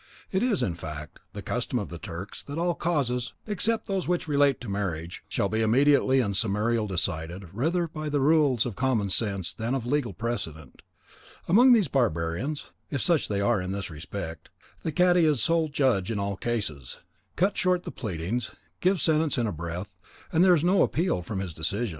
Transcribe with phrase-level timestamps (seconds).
[0.31, 4.27] It is, in fact, the custom of the Turks that all causes, except those which
[4.27, 9.11] relate to marriage, shall be immediately and summarily decided, rather by the rules of common
[9.11, 10.83] sense than of legal precedent; and
[11.49, 14.49] among these barbarians (if such they are in this respect)
[14.81, 17.01] the cadi is the sole judge in all cases,
[17.35, 19.91] cuts short the pleadings, gives sentence in a breath,
[20.33, 21.89] and there is no appeal from his decision.